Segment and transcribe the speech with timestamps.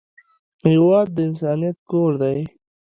[0.67, 2.39] هېواد د انسانیت کور دی.